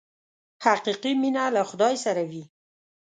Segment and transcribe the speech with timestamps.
[0.65, 2.43] حقیقي مینه له خدای سره وي.